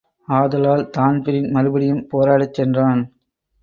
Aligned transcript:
ஆதலால் 0.27 0.89
தான்பிரீன் 0.89 1.51
மறுபடியும் 1.51 2.03
போராடச் 2.11 2.53
சென்றான். 2.53 3.01